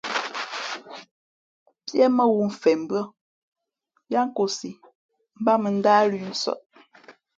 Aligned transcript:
Píé 1.85 2.05
mά 2.17 2.23
wū 2.33 2.41
mfen 2.51 2.77
mbʉ́ά 2.83 3.03
yáá 4.11 4.25
nkōsī 4.29 4.71
mbát 5.39 5.59
mᾱ 5.63 5.69
ndáh 5.77 6.03
lʉ̄ 6.09 6.23
nsάʼ. 6.31 6.59